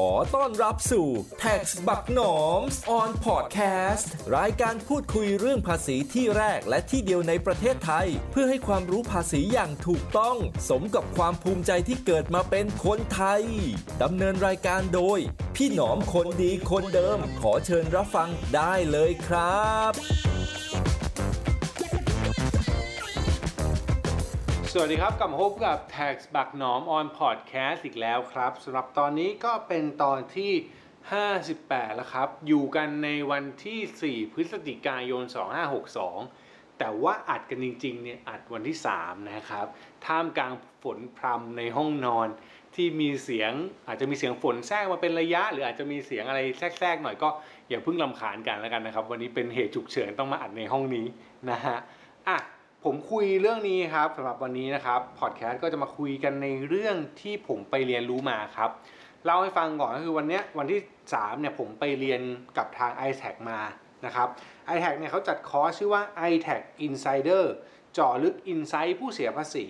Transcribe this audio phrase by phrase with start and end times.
[0.00, 1.08] ขอต้อนรับสู่
[1.42, 2.60] Tax บักหนอม
[2.98, 10.36] on podcast รายการพูดคุยเรื่องภาษีที่แรกและที่เดียวในประเทศไทย เพื่อให้ความรู้ภาษีอย่างถูกต้อง
[10.68, 13.42] สมกับความภูมิใจที่เกิดมาเป็นคนไทย
[14.02, 15.18] ดำเนินรายการโดย
[15.56, 19.92] พี่หนอมคนดีคนเดิม ขอเชิญรับฟังได้เลยครับ
[24.76, 30.52] สวัสดีครับกลับมาพบกับ Tax บักหนอม on podcast อีกแล้วครับสำหรับตอนนี้ก็เป็นตอนที่
[31.24, 35.22] 58 แล้วครับ อยู่กันในวันที่ 4 พฤศจิกายน
[36.00, 39.66] 2562 แต่ว่าอัดกันจริงๆเนี่ยอัดวันที่ 3 นะครับ
[40.06, 42.28] ท่ามกลางฝนพรำในห้องนอน
[42.74, 43.52] ที่มีเสียง
[43.86, 47.28] อาจจะมีเสียงฝนแทรกมาเป็นระยะ หรืออาจจะมีเสียงอะไรแทรกๆหน่อยก็
[47.68, 51.06] อย่าเพิ่งลำคาญกันแล้วกันนะครับ วันนี้เป็นเหตุฉุกเฉินต้องมาอัดในห้องนี้
[51.50, 51.78] นะฮะ
[52.28, 52.38] อะ
[52.88, 58.70] ผมคุยเรื่องนี้ครับสำหรับวันนี้นะครับพอดแคสต์ก็จะมาคุยกันในเรื่องที่ผมไปเรียนรู้มาครับ
[59.24, 62.20] เล่าให้ฟังก่อนก็คือวันนี้วันที่3เนี่ยผมไปเรียน
[62.58, 63.60] กับทาง i t a c มา
[64.06, 64.28] นะครับ
[64.74, 67.44] i t a c เนี่ยเขาจัดคอร์สชื่อว่า i t a c Insider
[67.94, 69.64] เจาะลึก Insight ผู้เสียภาษี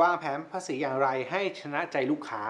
[0.00, 2.42] วางแผนภาษีอย่างไรให้ชนะใจลูกค้า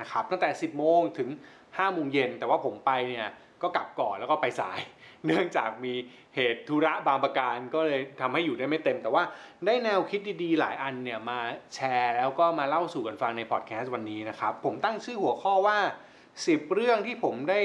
[0.00, 1.28] นะครับตั้งแต่ 10 โมงถึง
[1.62, 3.28] 5 โมงเย็น แต่ว่าผมไปเนี่ย
[3.62, 4.80] ก็กลับก่อนแล้วก็ไปสาย
[5.26, 5.94] เนื่องจากมี
[6.34, 9.24] เหตุธุระบางประการก็เลยทำให้อยู่ได้ไม่เต็ม แต่ว่า
[9.66, 11.38] ได้แนวคิดดีๆ หลายอันเนี่ยมา
[11.74, 15.78] แชร์แล้วก็มาเล่าสู่กันฟังในพอดแคสต์วันนี้นะครับ ผมตั้งชื่อหัวข้อว่า
[16.26, 17.60] 10 เรื่องที่ผมได้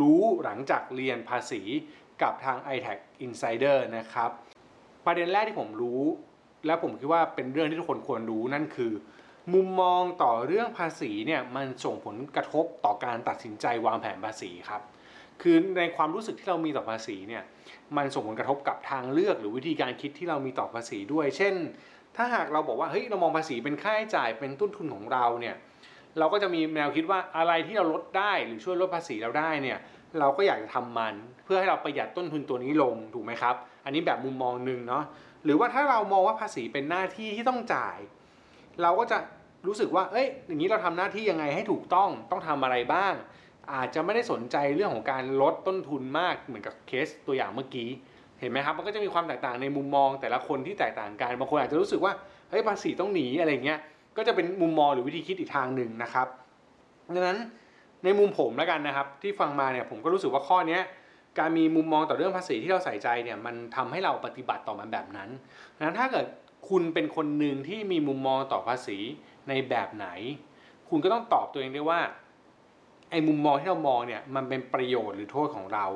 [0.00, 1.62] รู้หลังจากเรียนภาษี
[2.22, 4.30] กับทาง i t a c Insider นะครับ
[5.06, 6.02] ประเด็นแรกที่ผมรู้
[6.66, 8.92] และผมคิดว่าเป็นเรื่องที่ทุกคนควรรู้นั่นคือ
[9.54, 14.82] มุมมองต่อเรื่องภาษีเนี่ยมันส่งผลกระทบต่อการตัดสินใจวางแผนภาษีครับ
[15.42, 17.42] คือในความรู้สึกที่เรามีต่อภาษีเนี่ย
[17.96, 21.54] มันส่งผลกระทบกับทางเลือกหรือวิธีการคิดที่เรามีต่อภาษีด้วย เช่น
[22.16, 25.54] ถ้าหากเราบอกว่าเฮ้ยเรามองภาษีเป็นค่าใช้จ่ายเป็นต้นทุนของเราเนี่ย
[26.18, 29.78] เราก็จะมีแนวคิดว่าอะไรที่เราลดได้หรือช่วยลดภาษีเราได้เนี่ย
[30.18, 35.04] เราก็อยากจะทำมัน เพื่อให้เราประหยัดต้นทุนตัวนี้ลงถูกไหมครับ อันนี้แบบมุมมองหนึ่งเนาะ
[35.44, 37.98] หรือว่าถ้าเรามองว่าภาษีเป็นหน้าที่ที่ต้องจ่าย
[38.82, 39.18] เราก็จะ
[39.66, 43.14] รู้สึกว่าเอ้ยอย่างนี้เราทำหน้าที่ยังไงให้ถูกต้องต้องทำอะไรบ้าง
[43.74, 47.88] อาจจะไม่ได้สนใจเรื่องของการลดต้นทุนมากเหมือนกับเคสตัวอย่างเมื่อกี้
[48.40, 52.12] เห็นไหมครับมันก็จะมีความแตกต่างในมุมมองแต่ละคนที่แตกต่างกันบางคนอาจจะรู้สึกว่า
[52.50, 53.78] เฮ้ยภาษีต้องหนีอะไรเงี้ย
[54.16, 56.26] ก็จะเป็นมุมมองหรือวิธีคิดอีกทางหนึ่งนะครับ
[57.14, 57.38] ดังนั้น
[58.04, 60.78] ในมุมผมแล้วกันนะครับ ที่ฟังมาเนี่ยผมก็รู้สึกว่าข้อนี้
[61.38, 65.28] การมีมุมมองต่อเรื่องภาษีที่เราใส่ใจเนี่ยมันทำให้เราปฏิบัติต่อมันแบบนั้น
[65.76, 66.26] ดังนั้นถ้าเกิด
[66.68, 68.98] คุณเป็นคนหนึ่งที่มีมุมมองต่อภาษี
[69.48, 70.06] ในแบบไหน
[70.88, 72.00] คุณก็ต้องตอบตัวเองได้ว่า
[73.10, 75.86] ไอ้มุมมองที่เรามองเนี่ยมันเป็นประโยชน์หรือโทษของเรา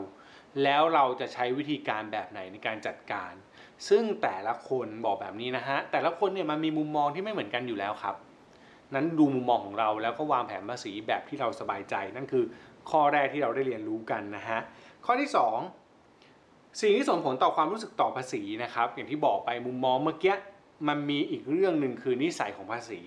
[0.63, 3.33] แล้วเราจะใช้วิธีการแบบไหนในการจัดการ
[3.89, 8.17] ซึ่งแต่ละคนบอกแบบนี้นะฮะแต่ละคนเนี่ยมันมีมุมมองที่ไม่เหมือนกันอยู่แล้วครับ
[8.95, 12.45] นั้นดูมุมมองของเราแล้วก็วางแผนภาษีแบบที่เราสบายใจ นั่นคือ
[12.91, 14.59] ข้อแรกที่เราได้เรียนรู้กันนะฮะ
[15.05, 15.31] ข้อที่
[16.05, 20.35] 2 สิ่งที่ส่งผลต่อความรู้สึกต่อภาษีนะครับ อย่างที่บอกไปมุมมองเมื่อกี้
[20.89, 23.01] มันมีอีกเรื่องหนึ่งคือนิสัยของภาษี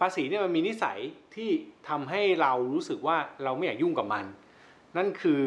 [0.00, 0.98] ภาษีเนี่ยมันมีนิสัย
[1.34, 1.50] ที่
[1.88, 4.24] ทำให้เรารู้สึกว่าเราไม่อยากยุ่งกับมัน
[4.96, 5.42] นั่นคือ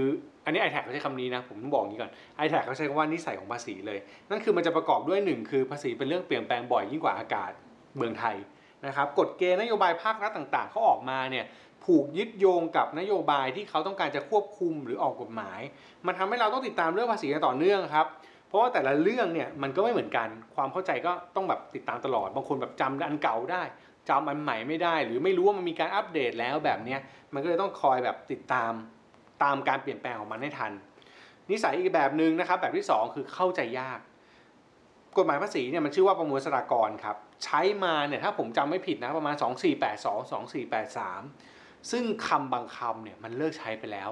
[0.46, 2.12] อันนี้ i t แทเขาใช้คำนี้นะ ผมต้องบอกอย่างนี้ก่อน
[2.44, 7.52] i t แทเขาใช้คำว่านิสัยของภาษีเลย นั่นคือมันจะประกอบด้วยหนึ่งคือภาษีเป็นเรื่องเปลี่ยนแปลงบ่อยยิ่งกว่าอากาศ
[7.98, 8.36] เมืองไทย
[8.86, 11.46] นะครับกฎเกณฑ์นโยบายภาครัฐต่างๆเขาออกมาเนี่ย
[11.84, 15.60] ผูกยึดโยงกับนโยบายที่เขาต้องการจะควบคุมหรือออกกฎหมาย
[16.08, 18.08] มันทำให้เราต้องติดตามเรื่องภาษีกันต่อเนื่องครับ
[18.48, 23.62] เพราะว่าแต่ละเรื่องเนี่ยมันก็ไม่เหมือนกันความเข้าใจก็ต้องแบบติดตามตลอด บางคนแบบจำอันเก่าได้
[24.10, 27.00] จำอันใหม่ไม่ได้ หรือไม่รู้ว่ามันมีการอัปเดตแล้วแบบเนี้ย
[27.34, 28.72] มันก็เลยต้องคอยแบบติดตาม
[29.44, 30.72] ตามการเปลี่ยนแปลงของมันให้ทัน
[31.50, 34.00] นิสัยอีกแบบหนึ่งนะครับ แบบที่ 2 คือเข้าใจยาก
[35.18, 44.10] กฎหมายภาษีเนี่ยมันชื่อว่าประมวลสรากรครับ ใช้มาเนี่ยถ้าผมจำไม่ผิดนะประมาณ 2482 2483 ซึ่งคำบางคำเนี่ยมันเลิกใช้ไปแล้ว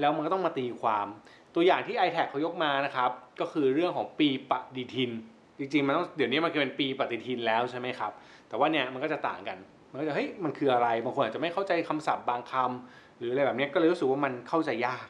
[0.00, 1.06] แล้วมันก็ต้องมาตีความ
[1.54, 3.10] ตัวอย่างที่ i t แทเขายกมานะครับ
[3.40, 5.12] ก็คือเรื่องของปีปฏิทิน
[5.58, 8.12] จริงๆมันต้องเดี๋ยวนี้มันเป็นปีปฏิทินแล้วใช่ไหมครับ
[8.48, 9.58] แต่ว่าเนี่ยมันก็จะต่างกัน
[9.90, 15.06] มันก็จะเฮ้ยมันคืออะไรบางคนอาจจะไม่เข้าใจคำศัพท์บางคำหรืออะไรแบบนี้ก็เลยรู้สึกว่ามันเข้าใจยาก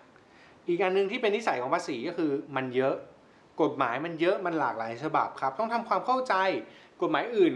[0.69, 2.95] อีกอันหนึ่งที่เป็นนิสัยของภาษีก็คือมันเยอะ
[3.63, 6.35] กฎหมายมันเยอะมันหลากหลายฉบับครับ ต้องทำความเข้าใจ
[7.03, 7.55] กฎหมายอื่น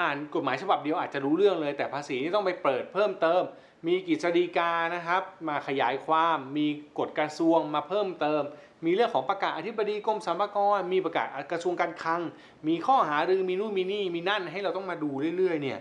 [0.00, 3.42] อ่านกฎหมายฉบับเดียวอาจจะรู้เรื่องเลยแต่ภาษีนี่ต้องไปเปิดเพิ่มเติม
[3.86, 6.66] มีกิจดีกานะครับ มาขยายความมี
[6.98, 8.42] กฎกระทรวงมาเพิ่มเติม
[8.84, 12.20] มีเรื่องของประกาศอธิบดีกรมสรรพากรมีประกาศกระทรวงการคลัง
[12.68, 15.80] มีข้อหารือมีนู่นมีนี่มีนั่นให้เราต้องมาดูเรื่อยๆเนี่ย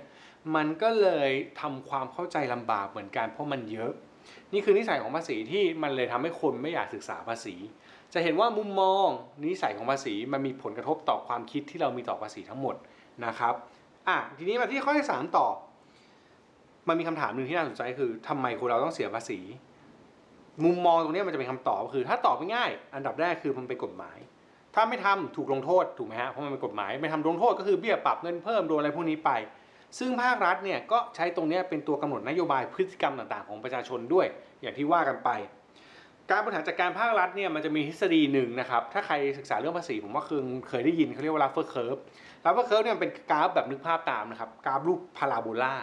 [0.55, 1.29] มันก็เลย
[1.61, 3.91] ทำความเข้าใจลำบากเหมือนกันเพราะมันเยอะ
[4.53, 7.55] นี่คือนิสัยของภาษีที่มันเลยทำให้คนไม่อยากศึกษาภาษี
[8.13, 9.07] จะเห็นว่ามุมมอง
[9.45, 12.75] นิสัยของภาษีมันมีผลกระทบต่อความคิดที่เรามีต่อภาษีทั้งหมด
[13.25, 13.53] นะครับ
[14.07, 15.47] อะทีนี้มาที่ข้อที่สามต่อ
[16.89, 19.39] มันมีคำถามหนึ่งที่น่าสนใจคือทำไมคนเราต้องเสียภาษี
[20.63, 24.17] มุมมองตรงนี้มันจะเป็นคำตอบคือ ถ้าตอบง่าย อันดับแรกคือมันเป็นกฎหมาย
[24.75, 29.31] ถ้าไม่ทำถูกลงโทษถูกไหมฮะเพราะมันเป็นกฎหมายไม่ทำลงโทษก็คือเบี้ยปรับเงินเพิ่มโดนอะไรพวกนี้ไป
[29.99, 34.25] ซึ่งภาครัฐเนี่ยก็ใช้ตรงนี้เป็นตัวกำหนดนโยบายพฤติกรรมต่าง ๆ ของประชาชนด้วย
[34.61, 35.29] อย่างที่ว่ากันไป
[36.29, 40.39] การบริหารจัดการภาครัฐเนี่ยมันจะมีทฤษฎีหนึ่งนะครับถ้าใครศึกษาเรื่องภาษีผมว่าคือ
[40.69, 41.99] เคยได้ยินเขาเรียกว่า Laffer curve
[42.45, 45.75] Laffer curve เคิร์ฟเนี่ยเป็นกราฟแบบนึกภาพตามนะครับกราฟรูปพาราโบลา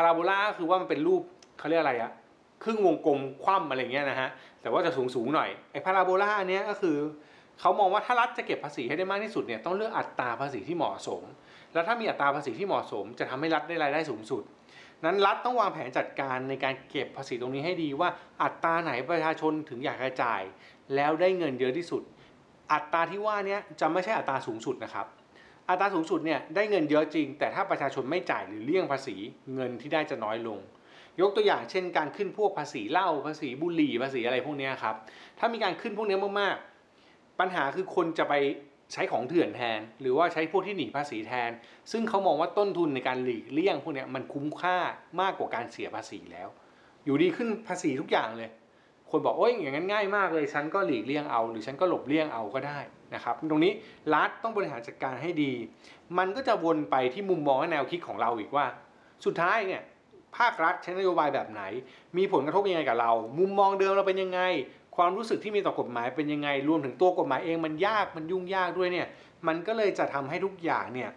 [0.00, 1.22] าราโบลาคือว่ามันเป็นรูป
[1.58, 2.12] เขาเรียกอะไรอะ
[2.62, 4.28] ครึ่งวงกลมคว่ำอะไรเงี้ยนะฮะ
[4.62, 6.96] แต่ว่าจะสูงสูงหน่อยไอ้พาราโบลาอันเนี้ยก็คือ
[7.60, 11.22] เขามองว่าถ้ารัฐจะเก็บภาษีให้ได้มากที่สุดเนี่ยต้องเลือกอัตราภาษีที่เหมาะสม
[11.72, 14.42] แล้วถ้ามีอัตราภาษีที่เหมาะสม จะทำให้รัฐได้รายได้สูงสุด
[15.04, 18.08] นั้นรัฐต้องวางแผนจัดการในการเก็บภาษีตรงนี้ให้ดีว่า
[18.42, 20.40] อัตราไหนประชาชนถึงอยากกระจาย
[20.94, 22.02] แล้วได้เงินเยอะที่สุด
[22.72, 25.06] อัตราที่ว่านี้จะไม่ใช่อัตราสูงสุดนะครับ
[25.68, 29.16] อัตราสูงสุดเนี่ยได้เงินเยอะจริง แต่ถ้าประชาชนไม่จ่ายหรือเลี่ยงภาษี
[29.54, 30.58] เงินที่ได้จะน้อยลง
[31.20, 34.94] ยกตัวอย่างเช่น การขึ้นพวกภาษีเหล้าภาษีบุหรี่ภาษีอะไรพวกนี้ครับ
[35.38, 38.34] ถ้ามีการขึ้นพวกนี้มากๆ ปัญหาคือคนจะไป
[38.92, 41.50] ใช้ของเถื่อนแทน หรือว่าใช้พวกที่หนีภาษีแทน
[41.92, 44.78] ซึ่งเขามองว่าต้นทุนในการหลีกเลี่ยงพวกนี้มันคุ้มค่า
[45.20, 46.48] มากกว่าการเสียภาษีแล้ว
[47.04, 48.50] อยู่ดีขึ้นภาษีทุกอย่างเลย
[49.10, 52.78] คนบอกโอ้ยอย่างนั้นง่ายมากเลยฉันก็หลีกเลี่ยงเอา หรือฉันก็หลบเลี่ยงเอาก็ได้
[53.14, 53.72] นะครับตรงนี้
[54.14, 55.52] รัฐต้องบริหารจัดการให้ดี
[56.18, 58.66] มันก็จะวนไปที่มุมมองและแนวคิดของเราอีกว่า
[59.24, 59.82] สุดท้ายเนี่ย
[60.36, 61.62] ภาครัฐใช้นโยบายแบบไหน
[62.16, 64.40] มีผลกระทบยังไงกับเรา มุมมองเดิมเราเป็นยังไง
[64.96, 69.06] ความรู้สึกที่มีต่อกฎหมายเป็นยังไง รวมถึงตัวกฎหมายเองมันยากมันยุ่งยากด้วยเนี่ย
[69.46, 71.10] มันก็เลยจะทำให้ทุกอย่างเนี่ย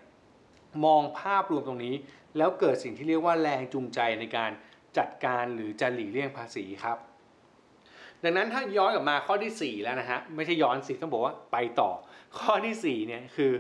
[0.86, 1.96] มองภาพรวมตรงนี้
[2.38, 4.52] แล้วเกิดสิ่งที่เรียกว่าแรงจูงใจในการ
[4.98, 6.98] จัดการหรือจะหลีกเลี่ยงภาษีครับ
[8.24, 11.92] ดังนั้นถ้าย้อนกลับมาข้อที่ 4 แล้วนะฮะไม่ใช่ย้อนสิต้องบอกว่าไปต่อ
[12.38, 13.52] ข้อที่4เนี่ยคือ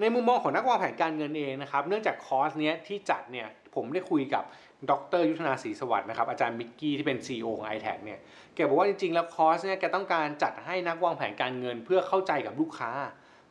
[0.00, 4.44] ในมุมมองของนักวางแผนการเงินเองนะครับเนื่องจากคอร์สเนี้ยที่จัดเนี่ยผมได้คุยกับ
[4.90, 8.18] ดรยุทธนาศรีสวัสดิ์นะครับอาจารย์มิกกี้ที่เป็น CEO ของ i t a c เนี่ย
[8.54, 12.90] แกบอกว่าจริงๆ แล้วคอร์สเนี่ยแกต้องการจัดให้นักวางแผนการเงินเพื่อเข้าใจกับลูกค้า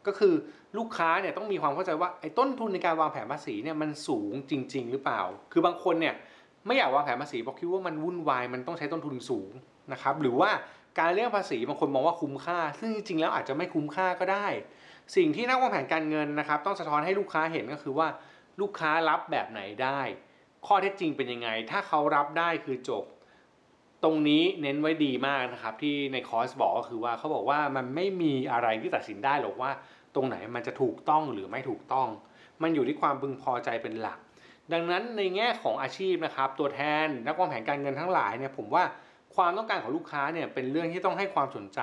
[0.07, 0.33] ก็คือ
[0.77, 5.21] ลูกค้าเนี่ยต้องมีความเข้าใจว่าไอ้ต้นทุนในการวางแผนภาษีเนี่ยมันสูงจริง ๆ หรือเปล่า
[5.51, 6.15] คือบางคนเนี่ย
[6.65, 9.51] ไม่อยากวางแผนภาษีเพราะคิดว่ามันวุ่นวายมันต้องใช้ต้นทุนสูง
[9.91, 10.51] นะครับหรือว่า
[10.99, 14.47] การเลี่ยงภาษีบางคนมองว่าคุ้มค่า ซึ่งจริงๆแล้วอาจจะไม่คุ้มค่าก็ได้
[15.15, 18.07] สิ่งที่นักวางแผนการเงินนะครับ ต้องสะท้อนให้ลูกค้าเห็นก็คือว่า
[18.61, 19.99] ลูกค้ารับแบบไหนได้
[20.65, 23.03] ข้อเท็จจริงเป็นยังไง ถ้าเขารับได้คือจบ
[24.03, 29.71] ตรงนี้เน้นไว้ดีมากนะครับ ที่ในคอร์สบอกก็คือว่าเขาบอกว่ามันไม่มีอะไรที่ตัดสินได้หรอกว่า
[30.15, 32.07] ตรงไหนมันจะถูกต้องหรือไม่ถูกต้อง
[32.61, 34.19] มันอยู่ที่ความพึงพอใจเป็นหลัก
[34.73, 38.83] ดังนั้นในแง่ของอาชีพนะครับ ตัวแทนนักวางแผนการเงินทั้งหลายเนี่ยผมว่า
[39.35, 41.81] ความต้องการของลูกค้าเนี่ยเป็นเรื่องที่ต้องให้ความสนใจ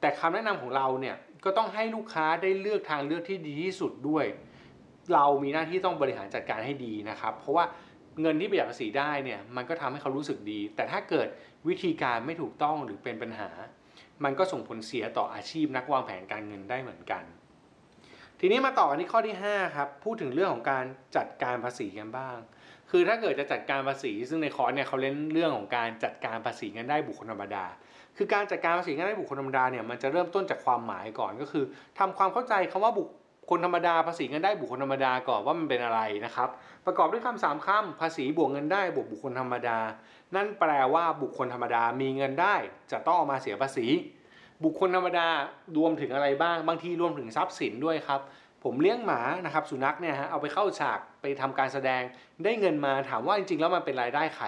[0.00, 4.24] แต่คำแนะนำของเราเนี่ยก็ต้องให้ลูกค้าได้เลือกทางเลือกที่ดีที่สุดด้วย
[5.14, 7.64] เรามีหน้าที่ต้องบริหารจัดการให้ดีนะครับ เพราะว่า
[8.20, 11.28] เงินที่ประหยัดภาษีได้เนี่ยมันก็ทำให้เขารู้สึกดี แต่ถ้าเกิด
[11.68, 13.50] วิธีการไม่ถูกต้องหรือเป็นปัญหา
[14.24, 17.24] มันก็ส่งผลเสียต่ออาชีพนักวางแผนการเงินได้เหมือนกัน
[18.40, 20.84] ทีนี้มาต่อกันที่ข้อที่5ครับพูดถึงเรื่องของการ
[21.16, 22.36] จัดการภาษีกันบ้าง
[22.90, 27.64] คือถ้าเกิดจะจัดการภาษี ซึ่งในคอร์สเนี่ยเขาเล่นเรื่องของการจัดการภาษีเงินได้บุคคลธรรมดา
[28.16, 31.64] คือการจัดการภาษีเงินได้บุคคลธรรมดาเนี่ยมันจะเริ่มต้นจากความหมายก่อนก็คือ
[31.98, 33.08] ทำความเข้าใจคำว่าบุค
[33.50, 36.48] คลธรรมดาภาษีเงินได้บุคคลธรรมดาก่อนว่ามันเป็นอะไรนะครับ
[36.86, 39.78] ประกอบด้วยคำสามคำภาษีบวกเงินได้บวกบุคคลธรรมดา
[40.34, 42.54] นั่นแปลว่าบุคคลธรรมดามีเงินได้
[42.92, 43.86] จะต้องเอามาเสียภาษี
[44.64, 45.28] บุคคลธรรมดา
[45.78, 48.20] รวมถึงอะไรบ้าง บางทีรวมถึงทรัพย์สินด้วยครับ
[48.64, 52.02] ผมเลี้ยงหมานะครับสุนัขเนี่ยฮะเอาไปเข้าฉากไปทำการแสดง
[52.44, 54.46] ได้เงินมาถามว่าจริงๆแล้วมันเป็นรายได้ใคร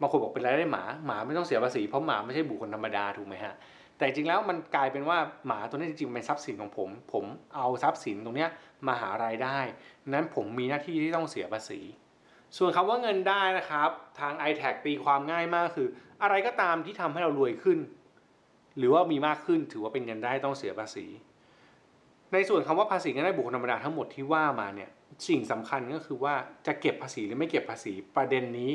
[0.00, 3.54] บางคนบอกเป็นรายได้หมาหมาไม่ต้องเสียภาษีเพราะหมาไม่ใช่บุคคลธรรมดาถูกไหมฮะ
[3.96, 7.24] แต่จริงแล้วมันกลายเป็นว่าหมาตัวนี้จริงๆเป็นทรัพย์สินของผม ผม
[7.56, 8.50] เอาทรัพย์สินตรงเนี้ย
[8.86, 9.58] มาหารายได้
[10.12, 11.80] นั้นผมมีหน้าที่ที่ต้องเสียภาษี
[12.56, 15.88] ส่วนคำว่าเงินได้นะครับ ทาง i t a g ตีความง่ายมากคือ
[16.22, 17.78] อะไรก็ตามที่ทำให้เรารวยขึ้น
[18.78, 21.06] หรือว่ามีมากขึ้นถือว่าเป็นเงินได้ต้องเสียภาษี
[22.32, 24.90] ในส่วนคำว่าภาษีเงินได้บุคคลธรรมดาทั้งหมดที่ว่ามาเนี่ย
[25.28, 26.34] สิ่งสำคัญก็คือว่า
[26.66, 28.70] จะเก็บภาษีหรือไม่เก็บภาษีประเด็นนี้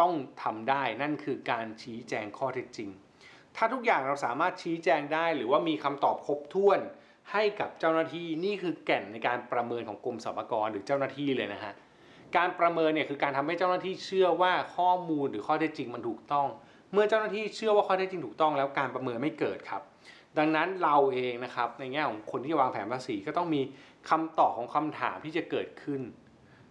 [0.00, 2.90] ต้องทำได้นั่นคือการชี้แจงข้อเท็จจริง
[3.56, 6.80] ถ้าทุกอย่างเราสามารถชี้แจงได้ หรือว่ามีคำตอบครบถ้วน
[7.32, 11.74] ให้กับเจ้าหน้าที่นี่คือแก่นในการประเมินของกรมสรรพากรหรือเจ้าหน้าที่เลยนะฮะ
[12.36, 16.48] การประเมินเนี่ยคือการทำให้เจ้าหน้าที่เชื่อว่าข้อมูลหรือข้อเท็จจริงมันถูกต้อง
[16.92, 19.82] เมื่อเจ้าหน้าที่เชื่อว่าข้อเท็จจริงถูกต้องแล้วการประเมินไม่เกิดครับ
[20.38, 23.60] ดังนั้นเราเองนะครับในแง่ของคนที่วางแผนภาษีก็ต้องมี
[24.10, 26.02] คำตอบของคำถามที่จะเกิดขึ้น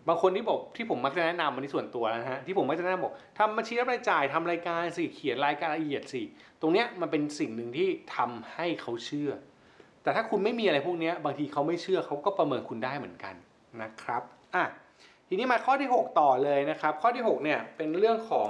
[0.08, 6.22] บางคนที่บอกที่ผมมักจะแนะนำมันที่ส่วนตัวนะฮะที่ผมมักจะแนะนำบอกทำบัญชีรับรายจ่ายทำรายการสิเขียนรายการละเอียดสิ
[6.62, 9.32] ตรงเนี้ยมันเป็นสิ่งหนึ่งที่ทำให้เขาเชื่อ
[10.04, 13.36] แต่ถ้าคุณไม่มีอะไรพวกเนี้ยบางทีเขาไม่เชื่อเขาก็ประเมินคุณได้เหมือนกัน
[13.82, 14.24] นะครับ
[14.56, 14.66] อะ
[15.28, 18.50] ทีนี้มาข้อที่ 6 ต่อเลยนะครับ ข้อที่ 6 เนี่ยเป็นเรื่องของ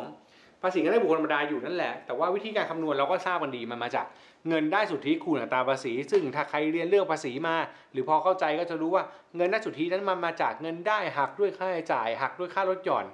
[0.62, 4.06] ภาษีเงินได้บุคคลธรรมดาอยู่นั่นแหละ แต่ว่าวิธีการคำนวณเราก็ทราบกันดีมันมาจาก
[4.50, 7.56] เงินได้สุทธิคูณอัตราภาษี ซึ่งถ้าใครเรียนเรื่องภาษีมา
[7.92, 9.04] หรือพอเข้าใจก็จะรู้ว่า
[9.36, 13.06] เงินได้สุทธินั้นมันมาจากเงินได้หักด้วยค่าใช้จ่ายหักด้วยค่าลดหย่อน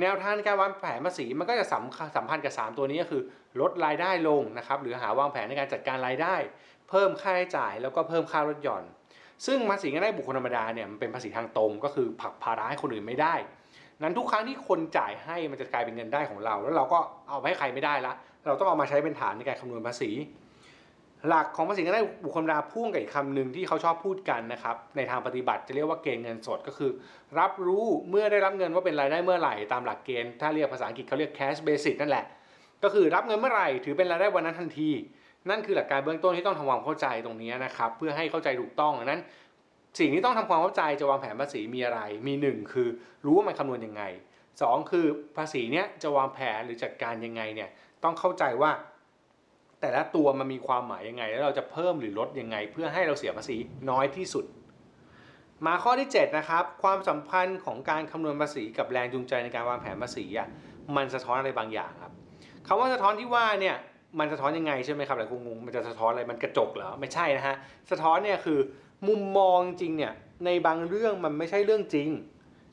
[0.00, 1.82] แนวทางการวางแผนภาษีมันก็จะสัม
[2.16, 3.22] สัมพันธ์กับ 3 ตัวนี้ก็คือ
[3.60, 6.34] ลดรายได้ลงนะครับหรือหาวางแผนในการจัดการรายได้
[6.90, 8.84] เพิ่มค่าใช้จ่ายแล้วก็เพิ่มค่าลดหย่อน
[9.46, 13.34] ซึ่งภาษีเงินได้บุคคลธรรมดาเนี่ยมันเป็นภาษีทางตรงก็คือผลักภาระให้คนอื่นไม่ได้
[14.02, 18.12] นั้นทุกครั้งที่คนจ่ายให้มันจะกลายเป็นเงินได้ของเรา แล้วเราก็เอาไปให้ใครไม่ได้ละ
[18.46, 20.10] เราต้องเอามาใช้เป็นฐานในการคำนวณภาษี
[21.28, 26.90] หลักของภาษีเงินได้บุคคลธรรมดาพ่วงกับอีกคำหนึ่งที่เขาชอบพูดกันนะครับในทางปฏิบัติจะเรียกว่าเกณฑ์เงินสดก็คือ
[27.38, 32.24] รับรู้เมื่อได้รับเงินว่าเป็นรายได้เมื่อไหร่ตามหลักเกณฑ์ถ้าเรียกภาษาอังกฤษเขาเรียก cash basis นั่นแหละ
[32.82, 34.90] ก็คือรับเงินเมื่อไหร่ถือเป็นรายได้วันนั้นทันที
[35.50, 39.20] นั่นคือหลักการเบื้องต้นที่ต้องทำความเข้าใจตรงนี้นะครับเพื่อให้เข้าใจถูกต้องนั้น
[39.98, 42.88] สิ่งที่ต้องทำความเข้าใจจะวางแผนภาษีมีอะไร มีหนึ่งคือ
[43.24, 44.02] รู้ว่ามันคำนวณยังไง
[44.62, 45.06] สองคือ
[45.36, 47.70] ภาษีเนี้ยจะวางแผนหรือจัดการยังไงเนี่ย
[48.04, 48.70] ต้องเข้าใจว่า
[49.80, 53.56] แต่ละตัวมันมีความหมายยังไง แล้วเราจะเพิ่มหรือลดยังไง เพื่อให้เราเสียภาษี
[53.90, 54.44] น้อยที่สุด
[55.66, 60.48] มาข้อที่7นะครับความสัมพันธ์ของการคำนวณภาษีกับแรงจูงใจในการวางแผนภาษีอะ
[60.96, 62.12] มันสะท้อนอะไรบางอย่างครับ
[62.66, 63.76] คำว่าสะท้อนที่ว่าเนี่ย
[64.18, 67.56] มันสะท้อนยังไงใช่ไหมครับหลายคนงงมันจะสะท้อนอะไรมันกระจกเหรอไม่ใช่นะฮะ
[67.90, 68.58] สะท้อนเนี่ยคือ
[69.08, 70.12] มุมมองจริงเนี่ย
[70.44, 72.08] ในบางเรื่องมันไม่ใช่เรื่องจริง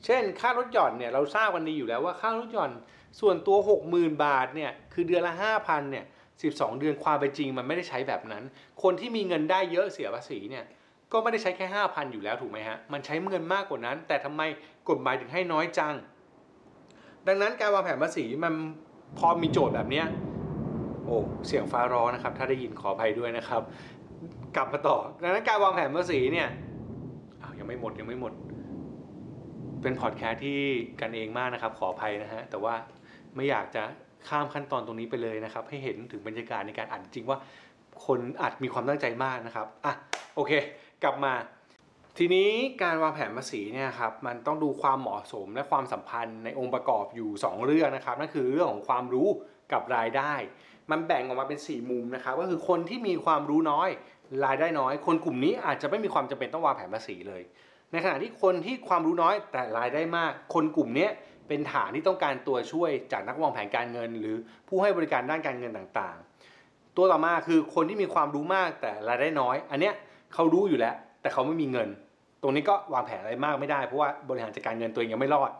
[0.04, 2.72] เช่น ค่ารถหย่อนเนี่ยเราทราบกันดีอยู่แล้วว่าค่ารถหย่อน
[3.20, 3.56] ส่วนตัว
[3.90, 6.04] 60,000 บาทเนี่ยคือเดือนละ 5,000เนี่ย
[6.40, 8.42] 12 เดือนความเป็นจริงมันไม่ได้ใช้แบบนั้น
[8.82, 10.64] คนที่มีเงินได้เยอะเสียภาษีเนี่ย
[11.12, 14.42] ก็ไม่ได้ใช้แค่ 5,000 อยู่แล้วถูกไหมฮะ มันใช้เงินมากกว่านั้น แต่ทำไม
[14.88, 15.94] กฎหมายถึงให้น้อยจัง
[17.26, 18.54] ดังนั้นการวางแผนภาษีมัน
[19.18, 20.06] พอมีโจทย์แบบเนี้ย
[21.04, 23.62] โอ้เสียงฟ้าร้องนะครับ ถ้าได้ยินขออภัยด้วยนะครับ
[24.56, 26.48] กลับมาต่อดังนั้นการวางแผนภาษีเนี่ย
[27.42, 28.32] อ้าวยังไม่หมดยังไม่หมด
[29.82, 30.58] เป็นพอดแคสที่
[31.00, 32.74] กันเองมากนะครับ ขออภัยนะฮะ แต่ว่า
[33.36, 33.82] ไม่อยากจะ
[34.28, 37.38] ข้ามขั้นตอนตรงนี้ไปเลยนะครับ ให้เห็นถึงบรรยากาศในการอัดจริงว่า
[38.06, 39.94] คนอัดมีความตั้งใจมากนะครับอะ
[40.34, 40.52] โอเค
[41.02, 41.32] กลับมา
[42.18, 42.48] ทีนี้
[42.82, 49.28] การวางแผนภาษีเนี่ยครับมันต้องดูความเหมาะสมและความสัมพันธ์ในองค์ประกอบอยู่ 2 เรื่องนะครับนั่นคือเรื่องของความรู้
[49.72, 50.32] กับรายได้
[50.90, 53.88] มันแบ่งออกมาเป็น 4 มุมนะครับก็คือคนที่มีความรู้น้อย
[54.44, 57.42] รายได้น้อย คนกลุ่มนี้อาจจะไม่มีความจำเป็นต้องวางแผนภาษีเลย
[57.92, 61.08] ในขณะที่คนที่ความรู้น้อยแต่รายได้มาก คนกลุ่มนี้
[61.48, 64.36] เป็นฐานที่ต้องการตัวช่วยจากนักวางแผนการเงิน หรือ
[64.68, 69.94] ผู้ให้บริการด้านการเงินต่างๆ ตัวต่อมาคือคนที่มีความรู้มากแต่รายได้น้อย อันเนี้ย
[70.34, 71.88] เขารู้อยู่แล้ว แต่เขาไม่มีเงิน
[72.42, 75.52] ตรงนี้ก็วางแผนอะไรมากไม่ได้เพราะว่าบริหารจัดการเงินตัวเองยังไม่รอด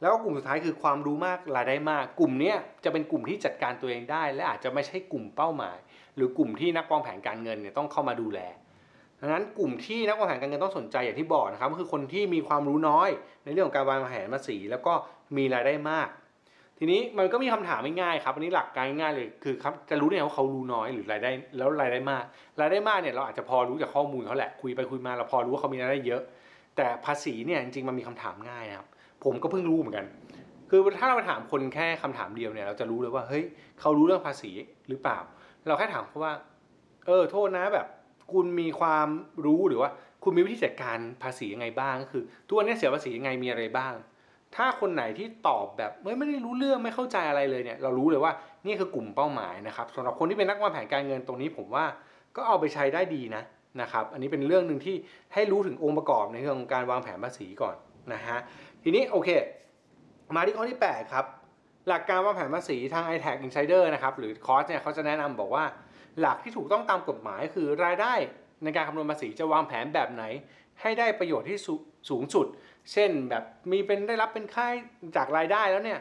[0.00, 5.76] แล้วก็กลุ่มสุดท้ายคือความรู้มากรายได้มาก กลุ่มนี้จะเป็นกลุ่มที่จัดการตัวเองได้ และอาจจะไม่ใช่กลุ่มเป้าหมาย
[6.16, 8.40] หรือกลุ่มที่นักวางแผนการเงินเนี่ยต้องเข้ามาดูแล
[9.20, 13.08] ดังนั้นกลุ่มที่นักวางแผนการเงินต้องสนใจอย่างที่บอกนะครับก็คือคนที่มีความรู้น้อย
[13.44, 14.92] ในเรื่องของการวางแผนภาษีแล้วก็
[15.36, 16.08] มีรายได้มาก
[16.78, 22.24] ทีนี้มันก็มีคำถามง่ายๆครับอันนี้หลักการง่ายเลยคือครับจะรู้ได้ไงว่าเขารู้น้อยหรือรายได้แล้วรายได้มาก
[22.60, 26.22] รายได้มากเนี่ยเราอาจจะพอรู้จากข้อมูลเขาแหละคุยไปคุยมาเราพอรู้ว่าเขามีรายได้เยอะ
[26.76, 28.88] แต่ภาษีเนี่ยจริงๆมันมีคำถามง่ายนะครับ
[29.24, 30.06] ผมก็เพิ่งรู้เหมือนกัน
[30.70, 33.44] คือถ้าเราไปถามคนแค่คำถามเดียวเนี่ยเราจะรู้เลยว่าเฮ้ย
[33.80, 34.50] เขารู้เรื่องภาษี
[34.88, 35.18] หรือเปล่า
[35.66, 36.34] เราแค่ถามเขาว่า
[37.06, 37.86] เออ โทษนะแบบ
[38.32, 39.08] คุณมีความ
[39.46, 39.90] รู้หรือว่า
[40.24, 43.94] คุณมีวิธีจัดการภาษียังไงบ้างก็คือทุกวันนี้เสียภาษียังไงมีอะไรบ้าง
[44.56, 48.32] ถ้าคนไหนที่ตอบแบบไม่ไม่ได้รู้เรื่องไม่เข้าใจอะไรเลยเนี่ย เรารู้เลยว่า
[48.66, 51.84] นี่คือกลุ่มเป้าหมายนะครับสำหรับคนที่เป็นนักวางแผนการเงินตรงนี้ผมว่า
[52.36, 53.42] ก็เอาไปใช้ได้ดีนะ
[53.80, 54.96] นะครับ อันนี้เป็นเรื่องหนึ่งที่
[55.34, 57.76] ให้รู้ถึงองค์ประกอบในเรื่องของการวางแผนภาษีก่อน
[58.12, 58.38] นะฮะ
[58.82, 59.28] ทีนี้โอเค
[60.36, 61.24] มาที่ข้อที่ 8 ครับ
[61.90, 65.64] หลักการวางแผนภาษีทาง i t a g Insider นะครับหรือคอร์สเนี่ยเขาจะแนะนำบอกว่า
[66.20, 68.14] หลักที่ถูกต้องตามกฎหมายคือรายได้
[68.64, 70.24] ในการคำนวณภาษีจะวางแผนแบบไหน
[70.80, 71.74] ให้ได้ประโยชน์ที่สู
[72.10, 72.46] สูงสุด
[72.92, 74.66] เช่นแบบมีเป็นได้รับเป็นค่า
[75.16, 76.00] จากรายได้แล้วเนี่ย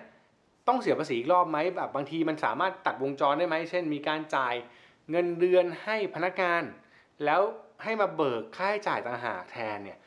[0.67, 4.55] ต้องเสียภาษีอีกรอบไหมแบบบางทีมันสามารถตัดวงจรได้ไหมเช่น มีการจ่าย
[5.11, 6.63] เงินเดือนให้พนักงาน
[7.25, 7.41] แล้ว
[7.83, 9.97] ให้มาเบิกค่าใช้จ่ายต่างหากแทนเนี่ย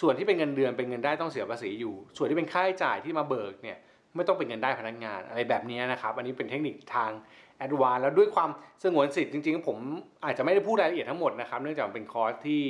[0.00, 3.78] ส่วนที่เป็นเงินเดือนเป็นเงินได้ต้องเสียภาษีอยู่ ส่วนที่เป็นค่าใช้จ่ายที่มาเบิกเนี่ย
[4.16, 7.10] ไม่ต้องเป็นเงินได้พนักงานอะไรแบบนี้นะครับ อันนี้เป็นเทคนิคทาง
[7.58, 8.50] แอดวานแล้วด้วยความ
[8.82, 9.78] สงวนสิทธิ์จริงๆ ผม
[10.24, 12.62] อาจจะไม่ได้พูดรายละเอียดทั้งหมดนะครับ เนื่องจากเป็นคอร์สที่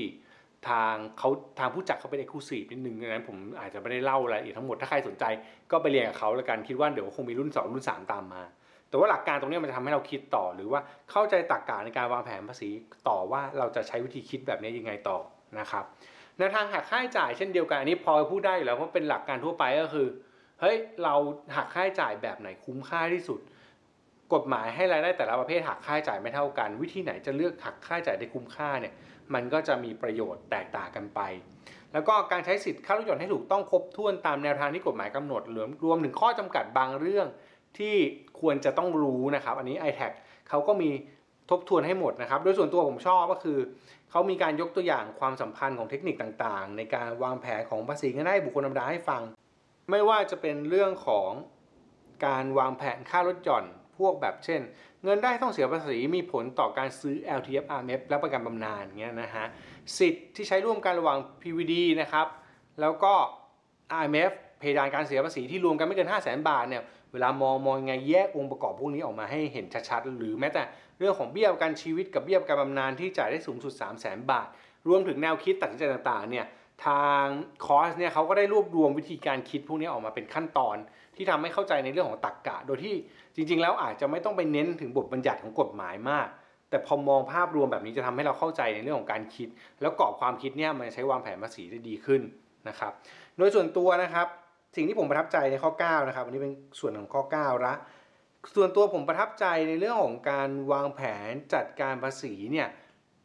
[0.68, 1.28] ทางเขา
[1.58, 5.24] ทางผู้จัดเขาเป็นเอกลูซีฟนิดนึงดังนั้นผมอาจจะไม่ได้เล่ารายละเอียดทั้งหมด ถ้าใครสนใจ
[5.70, 8.42] ก็ไปเรียนกับเขาแล้วกันคิดว่าเดี๋ยวคงมีรุ่น 2 รุ่น 3 ตามมา
[8.88, 10.80] แต่ว่าหลักการตรงนี้มันจะทำให้เราคิดต่อ หรือว่า
[11.10, 12.68] เข้าใจตรรกกะในการวางแผนภาษี
[13.08, 15.18] ต่อว่าเราจะใช้วิธีคิดแบบนี้ยังไงต่อ
[15.58, 15.84] นะครับ
[16.38, 20.06] ในทางหักค่าใช้จ่ายเช่นเดียวกันอันนี้พอพูดได้อยู่แล้วเพราะเป็นหลักการทั่วไปก็คือ
[20.60, 21.14] เฮ้ยเรา
[21.56, 23.40] หักค่าใช้จ่ายแบบไหนคุ้มค่าที่สุด
[24.34, 28.94] กฎหมายให้รายได้แต่ละประเภทหักค่าใช้จ่ายไม่เท่ากัน วิธีไหนจะเลือกหักค่าใช้จ่ายได้คุ้มค่าเนี่ย
[29.34, 31.20] มันก็จะมีประโยชน์แตกต่างกันไป
[31.92, 37.26] แล้วก็การใช้สิทธิ์ค่าลดหย่อนให้ถูกต้องครบถ้วนตามแนวทางที่กฎหมายกำหนดรวมรวมถึงข้อจำกัดบางเรื่อง
[37.78, 37.96] ที่
[38.40, 40.12] ควรจะต้องรู้นะครับ อันนี้ i t a g
[40.48, 40.90] เขาก็มี
[41.50, 43.58] ทบทวนให้หมดนะครับ โดยส่วนตัวผมชอบก็คือ
[44.10, 49.22] เขามีการยกตัวอย่างความสัมพันธ์ของเทคนิคต่างๆ ในการวางแผนของภาษีเงินได้บุคคลธรรมดาให้ฟัง
[49.90, 51.30] ไม่ว่าจะเป็นเรื่องของ
[52.26, 53.64] การวางแผนค่ารถหย่อน
[53.98, 54.60] พวกแบบเช่น
[55.04, 59.46] เงินได้ต้องเสียภาษีมีผลต่อการซื้อ LTF RMF และประกันบำนาญเงี้ยนะฮะ
[59.98, 62.26] สิทธิ์ที่ใช้ร่วมกันระหว่าง PVD นะครับ
[62.80, 63.12] แล้วก็
[64.02, 66.82] RMF เพดานการเสียภาษีที่รวมกันไม่เกิน 5 0 0 0 0 0บาทเนี่ย
[67.12, 70.62] เวลามองมองยังไงแยกองค์ประกอบพวกนี้ออกมาให้เห็นชัดๆ หรือแม้แต่
[70.98, 74.48] เรื่องของเบี้ยประกันชีวิตกับเบี้ยประกันบำนาญที่จ่ายได้สูงสุด 3 0 0 0 0 0บาท
[74.88, 76.46] รวมถึงแนวคิดตัดสินใจต่างๆเนี่ย
[76.86, 77.24] ทาง
[77.64, 80.76] คอร์สเนี่ยเขาก็ได้รวบรวมวิธีการคิดพวกนี้ออกมาเป็นขั้นตอน
[81.16, 82.94] ที่ทำให้เข้าใจในเรื่องของตรรกกะ โดยที่
[83.36, 86.28] จริง ๆ แล้วอาจจะไม่ต้องไปเน้นถึงบทบัญญัติของกฎหมายมาก
[86.70, 89.48] แต่พอมองภาพรวมแบบนี้จะทำให้เราเข้าใจในเรื่องของการคิด
[89.80, 92.22] แล้วกรอบความคิดเนี่ยมันใช้วางแผนภาษีได้ดีขึ้น
[92.68, 92.92] นะครับ
[93.38, 94.26] โดยส่วนตัวนะครับ
[94.76, 97.74] สิ่งที่ผมประทับใจในข้อ 9 นะครับอันนี้เป็นส่วนของข้อ9ละ
[98.54, 102.68] ส่วนตัวผมประทับใจในเรื่องของการวางแผนจัดการภาษีเนี่ย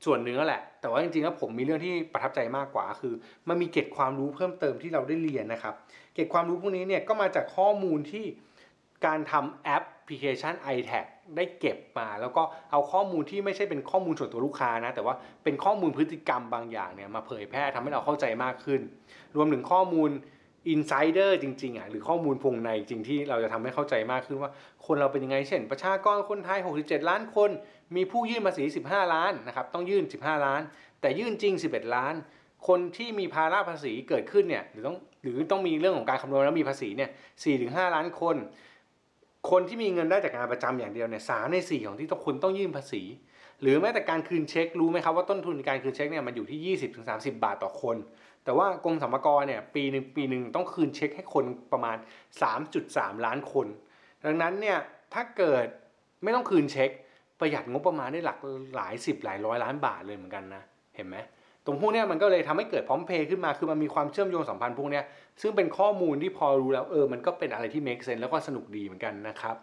[0.05, 3.13] ส่วนหนึ่งแหละ แต่ว่าจริงๆแล้วผมมีเรื่องที่ประทับใจมากกว่า คือ
[3.47, 5.73] มันมีเกร็ดความรู้เพิ่มเติมที่เราได้เรียนนะครับ
[6.13, 8.25] เกร็ดความรู้พวกนี้เนี่ยก็มาจากข้อมูลที่
[9.05, 18.81] การทำแอปพลิเคชัน i t a g ได้เก็บมา แล้วก็เอาข้อมูลที่ไม่ใช่เป็นข้อมูลส่วนตัวลูกค้านะ แต่ว่าเป็นข้อมูลพฤติกรรมบางอย่างเนี่ยมาเผยแพร่ทำให้เราเข้าใจมากขึ้น
[19.35, 20.09] รวมถึงข้อมูล
[20.69, 24.51] insider จริงๆอะหรือข้อมูลวงในจริงที่เราจะทำให้เข้าใจมากขึ้นว่า
[24.85, 27.49] คนเราเป็นยังไงเช่น ประชากรคนไทย 67 ล้านคน
[27.95, 30.61] มีผู้ยื่นภาษี 15 ล้านนะครับต้องยื่น 15 ล้าน
[31.01, 32.13] แต่ยื่นจริง 11 ล้าน
[32.67, 37.09] คนที่มีภาระภาษีเกิดขึ้นเนี่ยหรือต้องหรือต้องมีเรื่องของการคำนวณแล้วมีภาษีเนี่ย
[37.51, 38.35] 4-5ล้านคน
[39.49, 43.03] คนที่มีเงินได้จากงานประจำอย่างเดียวเนี่ยสามในสี่ของที่ต้องคุณต้องยื่นภาษี
[43.61, 46.77] หรือแม้แต่การคืนเช็ครู้ไหมครับว่าต้นทุนการคืนเช็คเนี่ยมันอยู่ที่
[47.07, 47.97] 20-30บาทต่อคน
[48.43, 51.97] แต่ว่ากรมสรรพากรเนี่ยปีหนึ่งปีหนึ่งต้องคืนเช็คให้คนประมาณ
[52.61, 53.67] 3.3ล้านคน
[54.25, 54.77] ดังนั้นเนี่ย
[55.13, 55.65] ถ้าเกิด
[56.23, 56.89] ไม่ต้องคืนเช็ค
[57.39, 58.37] ประหยัดงบประมาณได้หลัก
[58.75, 60.63] หลายสิบหลายร้อยล้านบาทเลยเหมือนกันนะ
[60.95, 61.17] เห็นไหม
[61.65, 65.01] ตรงพวกนี้มันก็เลยทำให้เกิดพร้อมเพย์ขึ้นมาคือมันมีความเชื่อมโยงสัมพันธ์พวกนี้
[65.41, 69.55] ซึ่งเป็นข้อมูลที่พอรู้แล้วเออมันก็เป็นอะไรที่ make sense แล้วก็สนุกดีเหมือนกันนะครับ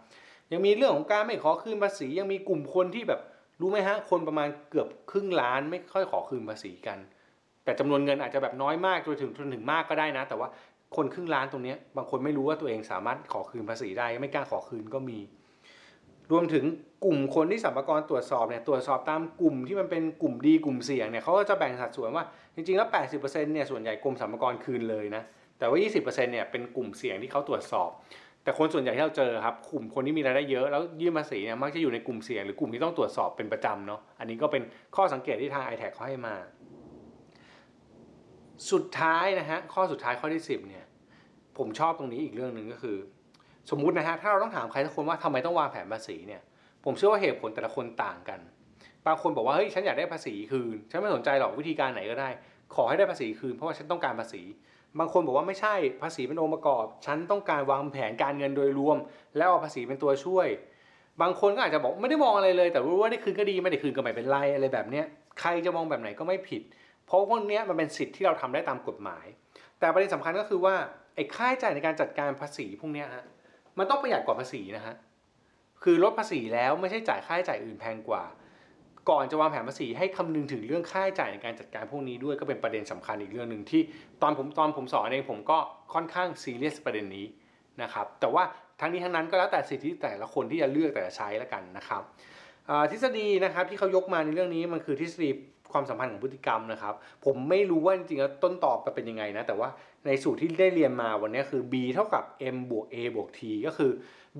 [0.51, 3.21] ยังมีเรื่องของการไม่ขอคืนภาษียังมีกลุ่มคนที่แบบ
[3.61, 6.97] รู้ไหมฮะคนประมาณเกือบครึ่งล้านไม่ค่อยขอคืนภาษีกัน
[7.63, 10.49] แต่จำนวนเงินอาจจะแบบน้อยมากจนถึงจนถึงมากก็ได้นะ แต่ว่า
[10.95, 15.19] คนครึ่งล้านตรงนี้บางคนไม่รู้ว่าตัวเองสามารถขอคืนภาษีได้ ไม่กล้าขอคืนก็มี
[16.33, 16.65] รวมถึง
[17.05, 22.23] กลุ่มคนที่สัมภาระตรวจสอบเนี่ยตรวจสอบตามกลุ่มที่มันเป็นกลุ่มดีกลุ่มเสี่ยงเนี่ยเขาก็จะแบ่งสัดส่วนว่า
[22.55, 25.23] จริงๆแล้ว 80%เนี่ยส่วนใหญ่กรมสัมภาระคืนเลยนะ
[25.59, 27.89] แต่ว่า 20%เนี่ยเป็นกลุ่มเสี่ยงที่เขาตรวจสอบ
[28.43, 34.63] แต่คนส่วนใหญ่ที่เราเจอครับกลุ่มคนที่มีรายได้เยอะแล้วยื่นภาษีเนี่ยมักจะอยู่ในกลุ่มเสี่ยงหรือกลุ่มที่ต้องตรวจสอบเป็นประจำเนาะอันนี้ก็เป็น
[34.95, 36.35] ข้อสังเกตที่ทาง i t a g เขาให้มา
[38.71, 40.85] สุดท้ายนะฮะข้อสุดท้ายข้อที่ 10เนี่ย
[41.57, 42.97] ผมชอบตรงนี้อีกเรื่องหนึ่งก็คือ
[43.69, 46.41] สมมุตินะฮะถ้าเราต้องถามใครสักคนว่าทำไมต้องวางแผนภาษีเนี่ย
[46.85, 48.39] ผมเชื่อว่าเหตุผลแต่ละคนต่างกัน
[49.05, 52.29] บางคนบอกว่าเฮ้ยฉันอยากได้ภาษีคืนฉันไม่สนใจหรอกวิธีการไหนก็ได้
[52.75, 54.41] ขอให้ได้ภาษีคืนเพราะว่าฉันต้องการภาษี
[54.99, 58.97] บางคนบอกว่าไม่ใช่ภาษีเป็นองค์ประกอบ ฉันต้องการวางแผนการเงินโดยรวม
[59.37, 60.47] แล้วเอาภาษีเป็นตัวช่วย
[61.21, 65.05] บางคนก็อาจจะบอกไม่ได้มองอะไรเลย แต่รู้ว่าได้คืนก็ดีไม่ได้คืนก็ไม่เป็นไรอะไรแบบเนี้ย
[65.39, 66.61] ใครจะมองแบบไหนก็ไม่ผิด
[67.05, 69.25] เพราะพวกเนี้ยมันเป็นสิทธิ์ที่เราทำได้ตามกฎหมาย
[69.79, 70.75] แต่ประเด็นสำคัญก็คือว่า
[71.15, 73.25] ไอ้ค่าใช้จ่ายในการจัดการภาษีพวกเนี้ยฮะ
[73.77, 74.95] มันต้องประหยัดกว่าภาษีนะฮะ
[75.83, 78.23] คือลดภาษีแล้วไม่ใช่จ่ายค่าใช้จ่ายอื่นแพงกว่า
[79.09, 83.81] ก่อนจะวางแผนภาษีให้คำนึงถึงเรื่องค่าใช้จ่ายในการจัดการพวกนี้ด้วยก็เป็นประเด็นสำคัญอีกเรื่องหนึ่งที่
[84.21, 85.57] ตอนผมตอนผมสอนเองผมก็
[85.93, 87.25] ค่อนข้างซีเรียสประเด็นนี้
[87.81, 88.43] นะครับแต่ว่า
[88.79, 92.01] ทั้งนี้ทั้งนั้นก็แล้วแต่สิทธิแต่ละคนที่จะเลือกแต่จะใช้แล้วกันนะครับ
[92.91, 95.29] ทฤษฎีนะครับที่เขายกมาในเรื่องนี้มันคือทฤษฎี
[95.71, 96.93] ความสัมพันธ์ของพฤติกรรมนะครับ
[97.25, 99.69] ผมไม่รู้ว่าจริงๆแล้วต้นตอบมันเป็นยังไงนะ แต่ว่า
[100.05, 102.23] ในสูตรที่ได้เรียนมาวันนี้คือ b เท่ากับ
[102.55, 103.91] m บวก a บวก t ก็คือ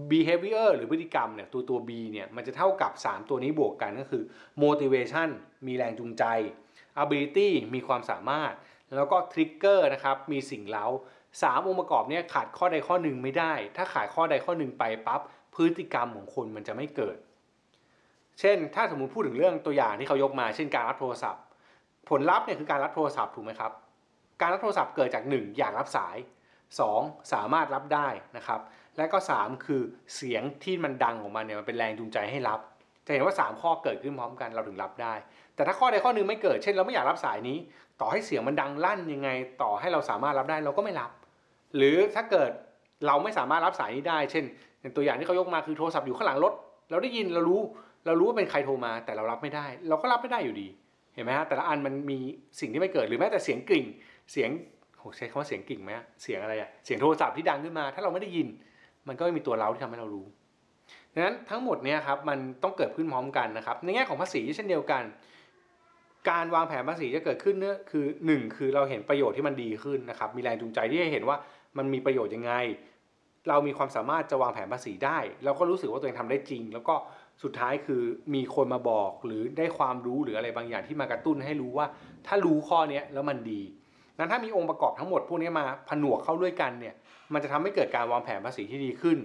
[0.09, 4.23] behavior หรือพฤติกรรมเนี่ยตัวตัว b เนี่ยมันจะเท่ากับ 3 ตัวนี้บวกกันก็คือ
[4.63, 5.29] motivation
[5.67, 6.23] มีแรงจูงใจ
[7.03, 8.53] ability มีความสามารถ
[8.95, 10.86] แล้วก็ trigger นะครับมีสิ่งเล้า
[11.41, 15.21] สามองค์ประกอบเนี่ยขาดข้อใดข้อหนึ่งไม่ได้ ถ้าขาดข้อใดข้อหนึ่งไปปั๊บ
[15.55, 17.17] พฤติกรรมของคนมันจะไม่เกิด
[18.39, 21.41] เช่น ถ้าสมมุติพูดถึงเรื่องตัวอย่างที่เขายกมา เช่นการรับโทรศัพท์
[22.10, 23.72] ผลลัพธ์เนี่ยคือการรับโทรศัพท์ถูกไหมครับ
[24.41, 26.15] การรับโทรศัพท์เกิดจาก 1 อยากรับสาย
[26.74, 28.60] 2 สามารถรับได้นะครับ
[28.98, 29.82] และก็ 3 คือ
[30.15, 32.60] เสียงที่มันดังของมันเนี่ยมันเป็นแรงจูงใจให้รับ
[33.06, 35.13] จะเห็นว่า 3 ข้อเกิดขึ้นพร้อมกันเราถึงรับได้
[35.56, 37.58] แต่ถ้าข้อใดข้อหนึ่งไม่เกิด เช่น เราไม่อยากรับสายนี้
[38.02, 39.30] ต่อให้เสียงมันดังลั่นยังไง
[39.62, 41.12] ต่อให้เราสามารถรับได้เราก็ไม่รับ
[41.76, 42.52] หรือถ้าเกิด
[43.08, 44.46] เราไม่สามารถรับสายนี้ได้ เช่น
[44.96, 46.54] ตัวอย่างที่เขายกมาคือโทรศัพท์อยู่ข้างหลังรถ
[46.89, 47.62] เราได้ยินเรารู้
[48.05, 50.67] เรารู้ว่าเป็นใครโทรมา แต่เรารับไม่ได้ เราก็รับไม่ได้อยู่ดี
[51.15, 52.19] เห็นไหมฮะแต่ละอันมันมี
[52.59, 53.85] สิ่งที่ไม่เกิดหรือแม้แต่เสียงกริ่ง
[54.31, 54.49] เสียง
[54.97, 55.91] โหใช้คำว่าเสียงกริ่งไหม
[56.23, 58.47] เสียงอะไรอะเสียงโทรศัพท์ที่ดังขึ้นมา ถ้าเราไม่ได้ยิน
[59.07, 60.25] มันก็ไม่มีตัวเราที่ทำให้เรารู้
[61.13, 65.03] ดังนั้นทั้งหมดเนี่ยครับมันต้องเกิดขึ้นพร้อมกันนะครับ ในแง่ของภาษีเช่นเดียวกัน
[66.29, 71.37] การวางแผนภาษีจะเกิดขึ้นเนี่ยคือหนึ่งคือเราเห็นประโยชน์ที่มันดีขึ้นนะครับ มีแรงจูงใจที่จะเห็นว่า
[71.77, 72.53] มันมีประโยชน์ยังไง
[73.49, 76.95] เรามีความสามารถจะวางแผนภาษีได้แล้วก็รู้สึกว่าตัวเองทำได้จริง แล้วก็
[77.43, 78.02] สุดท้ายคือ
[78.34, 81.86] มีคนมาบอกหรือได้ความรู้หรืออะไรบางอย่างที่มากระตุ้นให้รู้ว่า
[82.28, 83.62] ถ้ารู้ข้อนี้แล้วมันดี
[84.17, 86.96] นั้นถ้ามีองค์ประกอบทั้งหมดพวกนี้มาผนวกเข้าด้วยกันเนี่ย
[87.34, 89.17] มันจะทำให้เกิดการวางแผนภาษีที่ดีขึ้น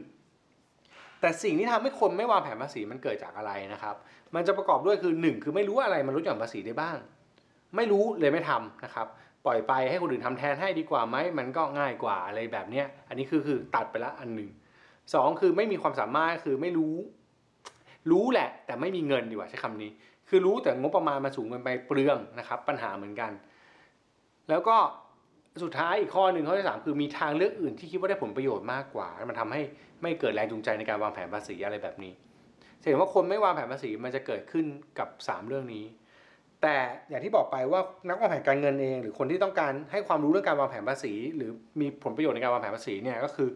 [1.21, 3.95] แต่สิ่งที่ทำให้คนไม่วางแผนภาษีมันเกิดจากอะไรนะครับ
[4.35, 6.97] มันจะประกอบด้วยคือ 1 คือไม่รู้อะไรมันลดหย่อนภาษีได้บ้าง
[7.77, 9.07] ไม่รู้เลยไม่ทำนะครับ
[9.45, 14.51] ปล่อยไปให้คนอื่นทำแทนให้ดีกว่าไหมมันก็ง่ายกว่าอะไรแบบเนี้ยอันนี้คือคือตัดไปละอันหนึ่ง
[15.15, 16.95] สองคือไม่มีความสามารถคือไม่รู้
[18.11, 19.91] รู้แหละแต่ไม่มีเงินดีกว่าใช้คำนี้
[20.29, 23.33] คือรู้แต่งบประมาณมาสูงเกินไปเปลืองนะครับปัญหาเหมือนกัน
[24.49, 24.77] แล้วก็
[25.65, 29.63] สุดท้ายอีกข้อหนึ่งข้อที่สามคือมีทางเลือกอื่นที่คิดว่าได้ผลประโยชน์มากกว่า มันทำให้
[30.03, 32.13] ไม่เกิดแรงจูงใจในการวางแผนภาษีอะไรแบบนี้
[32.89, 34.67] เห็นว่าคนไม่วางแผนภาษีมันจะเกิดขึ้น
[34.99, 35.85] กับ 3 เรื่องนี้
[36.63, 36.77] แต่
[37.09, 43.49] อย่างที่บอกไปว่านักวางแผนการเงินเอง หรือคนที่ต้องการให้ความรู้เรื่องการวางแผนภาษี หรือมีผลประโยชน์ในการวางแผนภาษีเนี่ยก็คือ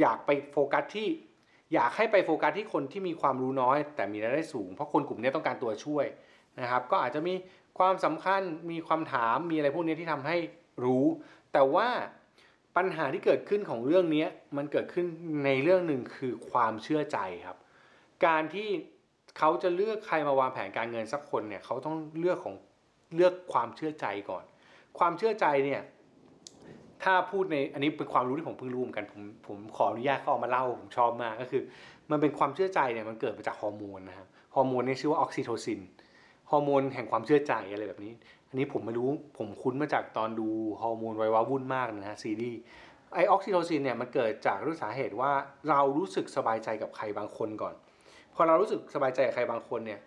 [0.00, 1.08] อยากไปโฟกัสที่
[1.74, 6.06] อยากให้ไปโฟกัสที่คนที่มีความรู้น้อย แต่มีรายได้สูง เพราะคนกลุ่มนี้ต้องการตัวช่วย
[6.60, 7.34] นะครับ ก็อาจจะมี
[7.78, 10.36] ความสำคัญมีความถามมีอะไรพวกนี้ที่ทำให้
[10.84, 11.04] รู้
[11.52, 11.88] แต่ว่า
[12.76, 14.26] ปัญหาที่เกิดขึ้นของเรื่องนี้
[14.56, 15.06] มันเกิดขึ้น
[15.44, 17.58] ในเรื่องหนึ่งคือความเชื่อใจครับ
[18.26, 18.68] การที่
[19.38, 22.54] เขาจะเลือกใครมาวางแผนการเงินสักคนเนี่ยเขาต้องเลือกของ
[23.16, 24.44] เลือกความเชื่อใจก่อน
[24.98, 25.82] ความเชื่อใจเนี่ย
[27.04, 31.62] ถ้าพูดในอันนี้เป็นความรู้ที่ผมเพิ่งรู้เหมือนกันผมผมขออนุญาตเข้ามาเล่าผมชอบมากก็คือ
[32.10, 35.80] มันเป็นความเชื่อใจเนี่ยมันเกิดมาจากฮอร์โมนนะครับฮอร์โมนนี่ชื่อว่าออกซิโทซิน
[36.50, 38.12] ฮอร์โมนแห่งความเชื่อใจอะไรแบบนี้
[38.48, 39.08] อันนี้ผมไม่รู้
[39.38, 40.48] ผมคุ้นมาจากตอนดู
[40.82, 42.60] ฮอร์โมนไวว้าวุ่นมากนะฮะซีรีส์
[43.14, 45.30] ไอออกซิโทซินเนี่ยมันเกิดจากด้สาเหตุว่า
[45.70, 47.74] เรารู้สึกสบายใจกับใครบางคนก่อน
[48.34, 50.00] พอเรารู้สึกสบายใจกับใครบางคนเนี่ย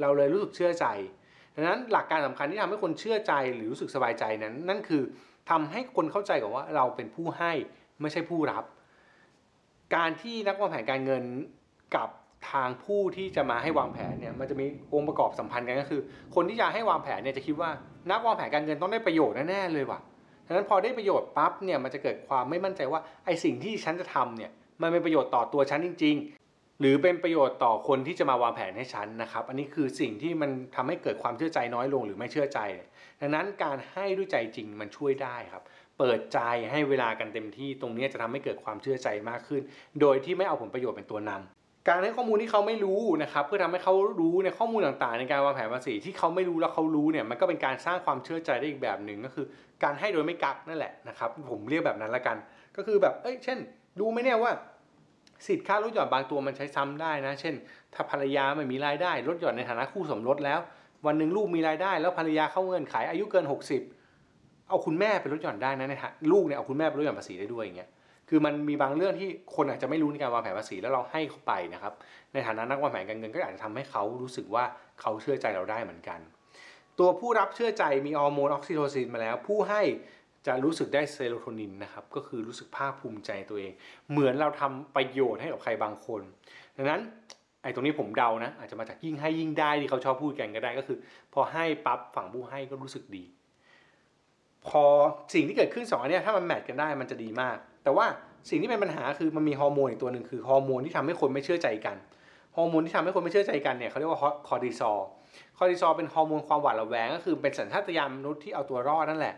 [0.00, 0.86] เราเลยรู้สึกเชื่อใจ
[1.54, 5.02] ดังนั้นหลักการสำคัญที่ทำให้คนเชื่อใจหรือรู้สึกสบายใจนั้นนั่นคือ
[5.50, 7.52] ทำให้คนเข้าใจก่อนว่าเราเป็นผู้ให้
[8.00, 8.64] ไม่ใช่ผู้รับ
[9.94, 11.22] การที่นักวางแผนการเงิน
[11.96, 12.08] กับ
[12.52, 16.00] ทางผู้ที่จะมาให้วางแผนเนี่ยมันจะมีองค์ประกอบสัมพันธ์กันก็คือ
[16.34, 17.70] คนที่จะให้วางแผนเนี่ยจะคิดว่า
[18.10, 20.00] นักวางแผนการเงินต้องได้ประโยชน์แน่ๆเลยว่ะ
[20.46, 24.50] ดังนั้นพอได้ประโยชน์ปั๊บเนี่ยมันจะเกิดความไม่มั่นใจว่าไอ้สิ่งที่ฉันจะทำเนี่ย
[24.82, 26.16] มันเป็นประโยชน์ต่อตัวฉันจริง
[26.48, 32.58] ๆ หรือเป็นประโยชน์ต่อคนที่จะมาวางแผนให้ฉันนะครับ อันนี้คือสิ่งที่มันทำให้เกิดความเชื่อใจน้อยลงหรือไม่เชื่อใจ
[33.22, 35.62] ดังนั้นการให้ด้วยใจจริงมันช่วยได้ครับ
[35.98, 36.38] เปิดใจ
[36.70, 39.62] ให้เวลากันเต็มที่ตรงนี้จะทำให้เกิดความเชื่อใจมากขึ้น
[40.00, 49.46] โดยที่ไม่เอาผลประโยชน์เป็นตัวนำการให้ข้อมูลที่เขาไม่รู้นะครับเพื่อทำให้เขารู้ในข้อมูลต่างๆ ในการวางแผนภาษีที่เขาไม่รู้แล้วเขารู้เนี่ยมันก็เป็นการสร้างความเชื่อใจได้อีกแบบหนึ่งก็คือ
[49.82, 52.36] การให้โดยไม่กักนั่นแหละนะครับผมเรียกแบบนั้นละกัน
[52.76, 53.58] ก็คือแบบเอ้ยเช่น
[54.00, 54.52] รู้ไหมเนี่ยว่า
[55.46, 57.54] สิทธิ์ค่าลดหย่อนบางตัวมันใช้ซ้ำได้นะ เช่น
[57.94, 60.60] ถ้าภรรยาไม่มีรายได้ลดหย่อนในฐานะคู่สมรสแล้ว
[61.06, 63.44] วันหนึ่งลูกมีรายได้ แล้วภรรยาเข้าเงินขายอายุเกิน
[64.06, 67.90] 60 เอาคุณแม่ไปลดหย่อนได้นะในฐานะลูกเนี่ยเอาคุณแม่ไปลดหย่อนภาษีได้ด้วยอย่างเงี้ย
[68.28, 71.92] คือมันมีบางเรื่องที่คนอาจจะไม่รู้ในการวางแผนภาษีแล้วเราให้เขาไปนะครับ
[72.32, 74.64] ในฐานะนักวางแผนการเงินก็อาจจะทำให้เขารู้สึกว่า
[75.00, 76.20] เขาเชื่อใจเราได้เหมือนกัน
[76.98, 79.82] ตัวผู้รับเชื่อใจมีฮอร์โมนออกซิโทซินมาแล้ว ผู้ให้
[80.46, 83.72] จะรู้สึกได้เซโรโทนินนะครับก็คือรู้สึกภาคภูมิใจตัวเอง
[84.10, 86.20] เหมือนเราทำประโยชน์ให้กับใครบางคน
[86.76, 87.00] ดังนั้น
[87.62, 90.98] ไอ้ตรงนี้ผมเดานะ อาจจะมาจากยิ่งให้ยิ่งได้ที่เขาชอบพูดกันก็ได้ก็คือ
[91.34, 93.24] พอให้ปั๊บฝั่งผู้ให้ก็รู้สึกดี
[94.68, 94.84] พอ
[95.34, 98.06] สิ่งที่เกิดขึ้นสองอันนี้ถ้ามัน match กันได้มันจะดีมาก แต่ว่า
[98.50, 101.96] สิ่งที่เป็นปัญหาคือมันมีฮอร์โมนอีกตัวหนึ่งคือฮอร์โมนที่ทำให้คนไม่เชื่อใจกัน
[102.56, 104.98] ฮอร์โมนที่ทำให้คนไม่เชื่อใจกันเนี่ยเขาเรียกว่าคอร์ติซอล
[105.58, 109.34] คอร์ติซอลเป็นฮอร์โมนความหวาดระแวงก็คือเป็นสัญชาตญาณมนุษย์ที่เอาตัวรอดนั่นแหละ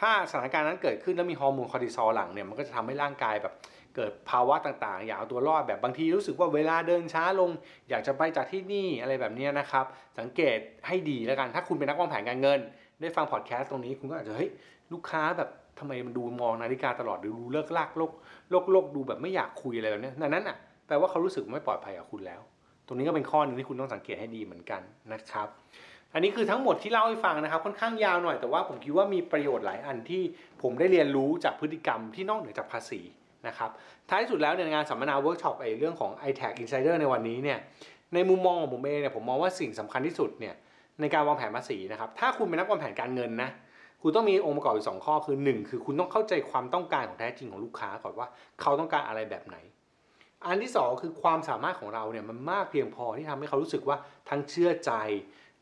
[0.00, 3.54] ถ้าสถานการณ์นั้นเกิดขึ้นแล้วมีฮอร์โมนคอร์ติซอลหลั่งเนี่ยมันก็จะทำให้ร่างกายแบบ
[3.96, 7.50] เกิดภาวะต่างๆ อยากเอาตัวรอดแบบบางทีรู้สึกว่าเวลาเดินช้าลง
[7.90, 9.84] อยากจะไปจากที่นี่อะไรแบบนี้นะครับ
[10.18, 12.60] สังเกตให้ดีแล้วกันถ้าคุณเป็นนักวางแผนการเงิน
[13.00, 14.50] ได้ฟังพอดแคสต์ตรงนี้คุณก็อาจจะเฮ้ย
[14.92, 18.12] ลูกค้าแบบทำไมมันดูมองนาฬิกาตลอดหรือดูเลิกลากโลก
[18.50, 20.56] โลกโลกดูแบบไม่อยากคุยอะไรแบบนี้นั้นน่ะ
[20.86, 22.40] แปลว่าเขารู้สึกไม่ปลอดภัยกับคุณแล้ว
[22.86, 24.80] ตรงนี้ก็เป็นข้อหนึ่งที่คุณต้องสังเกตให้ดีเหมือนกัน
[25.12, 25.48] นะครับ
[26.14, 30.22] อันนี้คือทั้งหมดที่เล่าให้ฟังนะครับค่อนข้างยาวหน่อยแต่ว่าผมคิดว่ามีประโยชน์หลายอันที่
[30.62, 33.00] ผมได้เรียนรู้จากพฤติกรรมที่นอกเหนือจากภาษี
[33.48, 33.70] นะครับ
[34.08, 37.58] ท้ายสุดแล้วในงานสัมมนาเวิร์กช็อปไอ้เรื่องของ i t a g Insider ในวันนี้เนี่ย
[38.14, 40.54] ในมุมมองของผมเองเนี่ยผมมองว่าสิ่งสำคัญที่สุดเนี่ย
[41.00, 43.50] ในการวางแผนภาษีนะครับถ้าคุณเป็นนักวางแผนการเงินนะ
[44.02, 48.26] คุณต้องมีองค์ประกอบอยู่สองข้อคือหนึ่งคือคุณต้องเข้าใจความต้องการของแท้จริงของลูกค้าก่อนว่า
[48.60, 49.56] เขาต้องการอะไรแบบไหน
[50.44, 53.96] อันที่สองคือความสามารถของเราเนี่ยมันมากเพียงพอที่ทำให้เขารู้สึกว่า
[54.28, 54.92] ทั้งเชื่อใจ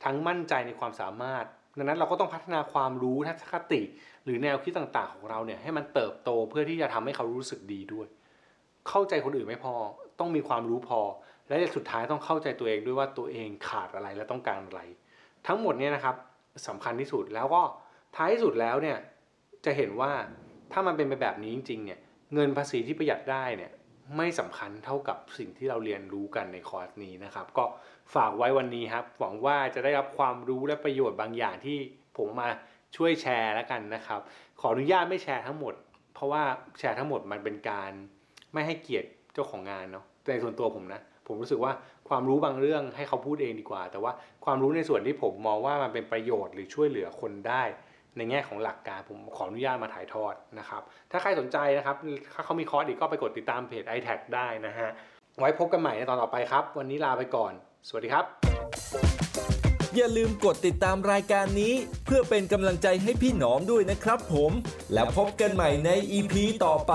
[0.05, 1.45] ทั้งมั่นใจในความสามารถ
[1.79, 3.83] ดังนั้นเราก็ต้องพัฒนาความรู้ทัศนคติ
[4.25, 8.07] หรือแนวคิดต่างๆของเราเนี่ยให้มันเติบโตเพื่อที่จะทำให้เขารู้สึกดีด้วย
[8.89, 9.75] เข้าใจคนอื่นไม่พอ
[10.21, 11.01] ต้องมีความรู้พอ
[11.49, 14.81] และสุดท้ายต้องเข้าใจตัวเองด้วยว่าตัวเองขาดอะไรและต้องการอะไร
[15.47, 16.17] ทั้งหมดเนี่ยนะครับ
[16.69, 17.63] สำคัญที่สุดแล้วก็
[18.17, 18.99] ท้ายสุดแล้วเนี่ย
[19.65, 20.13] จะเห็นว่า
[20.73, 21.99] ถ้ามันเป็นไปแบบนี้จริงๆเนี่ย
[22.35, 23.73] เงินภาษีที่ประหยัดได้เนี่ย
[24.17, 27.65] ไม่สำคัญเท่ากับสิ่งที่เราเรียนรู้กันในคอร์สนี้นะครับ ก็
[28.15, 31.79] ฝากไว้วันนี้ครับหวังว่าจะได้รับความรู้และประโยชน์บางอย่างที่
[32.19, 32.49] ผมมา
[32.97, 34.21] ช่วยแชร์แล้วกันนะครับ
[34.61, 35.75] ขออนุญาตไม่แชร์ทั้งหมด
[36.15, 36.43] เพราะว่า
[36.79, 37.93] แชร์ทั้งหมดมันเป็นการ
[38.53, 41.73] ไม่ให้เกียรติเจ้าของงานเนาะแต่ส่วนตัวผมนะ ผมรู้สึกว่า
[42.09, 44.13] ความรู้บางเรื่องให้เขาพูดเองดีกว่า แต่ว่า
[44.45, 47.63] ความรู้ในส่วนที่ผมมองว่ามันเป็นประโยชน์หรือช่วยเหลือคนได้
[48.17, 51.97] ในแง่ของหลักการผมขออนุญาตมาถ่ายทอดนะครับ ถ้าใครสนใจนะครับ
[52.35, 54.89] ถ้าเขามีคอร์สอีกก็ไปกดติดตามเพจ i t a g ได้นะฮะ
[55.39, 57.53] ไว้พบกันใหม่ในตอนต่อไปครับ วันนี้ลาไปก่อน
[57.89, 58.25] สวัสดีครับ
[59.97, 64.53] อย่าลืมกดติดตามรายการนี้ เพื่อเป็นกำลังใจให้พี่หนอมด้วยนะครับผม
[64.93, 66.95] แล้วพบกันใหม่ใน EP ต่อไป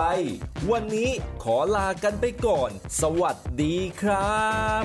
[0.72, 1.10] วันนี้
[1.44, 2.70] ขอลากันไปก่อน
[3.02, 4.40] สวัสดีครั
[4.82, 4.84] บ